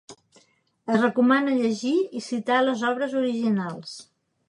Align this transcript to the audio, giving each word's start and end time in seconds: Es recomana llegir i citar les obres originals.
Es 0.93 1.01
recomana 1.03 1.53
llegir 1.59 1.93
i 2.21 2.25
citar 2.31 2.65
les 2.71 2.85
obres 2.93 3.17
originals. 3.25 3.97